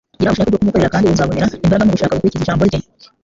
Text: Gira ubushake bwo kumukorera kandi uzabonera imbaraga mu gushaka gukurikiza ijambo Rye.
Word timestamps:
Gira 0.17 0.29
ubushake 0.29 0.49
bwo 0.51 0.59
kumukorera 0.59 0.93
kandi 0.93 1.05
uzabonera 1.07 1.55
imbaraga 1.65 1.85
mu 1.87 1.93
gushaka 1.95 2.15
gukurikiza 2.17 2.43
ijambo 2.45 2.63
Rye. 2.69 2.79